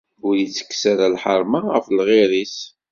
[0.25, 2.57] Ur ittekkes ara lḥerma ɣef lɣir-is.